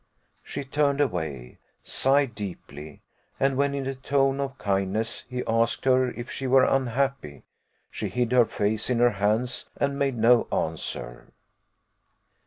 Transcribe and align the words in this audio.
She 0.41 0.63
turned 0.63 0.99
away 0.99 1.59
sighed 1.83 2.33
deeply; 2.33 3.01
and 3.39 3.55
when, 3.55 3.75
in 3.75 3.85
a 3.85 3.93
tone 3.93 4.39
of 4.39 4.57
kindness, 4.57 5.25
he 5.29 5.43
asked 5.45 5.85
her 5.85 6.09
if 6.09 6.31
she 6.31 6.47
were 6.47 6.65
unhappy, 6.65 7.43
she 7.91 8.09
hid 8.09 8.31
her 8.31 8.45
face 8.45 8.89
in 8.89 8.97
her 8.97 9.11
hands, 9.11 9.69
and 9.77 9.99
made 9.99 10.17
no 10.17 10.47
answer. 10.51 11.27